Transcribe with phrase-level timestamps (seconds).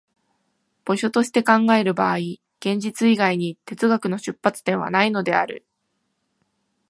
[0.83, 2.39] 場所として考える場合、現
[2.79, 5.63] 実以外に哲学の出発点はないのである。